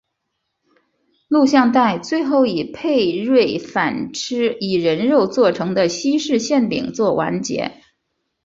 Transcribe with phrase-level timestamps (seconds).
[1.27, 7.83] 录像带最后以佩芮反吃以人肉做成的西式馅饼作完结。